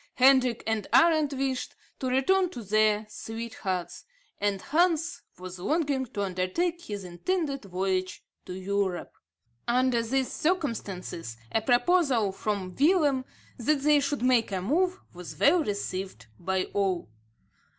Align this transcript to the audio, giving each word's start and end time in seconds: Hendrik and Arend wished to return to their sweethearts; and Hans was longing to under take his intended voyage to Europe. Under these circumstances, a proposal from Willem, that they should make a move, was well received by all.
Hendrik 0.15 0.63
and 0.65 0.87
Arend 0.93 1.31
wished 1.33 1.75
to 1.99 2.07
return 2.07 2.49
to 2.49 2.63
their 2.63 3.05
sweethearts; 3.07 4.03
and 4.39 4.59
Hans 4.59 5.21
was 5.37 5.59
longing 5.59 6.07
to 6.07 6.23
under 6.23 6.47
take 6.47 6.81
his 6.85 7.03
intended 7.03 7.65
voyage 7.65 8.23
to 8.47 8.53
Europe. 8.53 9.13
Under 9.67 10.01
these 10.01 10.31
circumstances, 10.31 11.37
a 11.51 11.61
proposal 11.61 12.31
from 12.31 12.73
Willem, 12.73 13.25
that 13.59 13.81
they 13.81 13.99
should 13.99 14.23
make 14.23 14.51
a 14.51 14.59
move, 14.59 14.99
was 15.13 15.37
well 15.37 15.63
received 15.63 16.25
by 16.39 16.63
all. 16.73 17.07